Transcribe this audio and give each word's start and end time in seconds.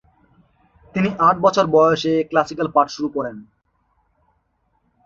তিনি 0.95 1.09
আট 1.19 1.35
বছর 1.39 1.65
বয়সে 1.67 2.13
ক্লাসিকাল 2.29 2.67
পাঠ 2.75 2.87
শুরু 2.95 3.07
করেন। 3.09 3.35